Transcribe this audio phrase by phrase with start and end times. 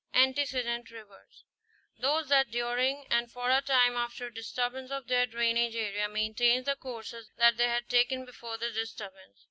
[0.15, 5.75] i Antecedent rivers.—Those that during and for a time after a disturbance of their drainage
[5.75, 9.37] area maintain the courses that they had taken before the disturbance.